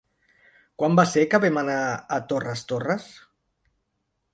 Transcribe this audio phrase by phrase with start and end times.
[0.83, 1.77] Quan va ser que vam anar
[2.19, 3.11] a Torres Torres?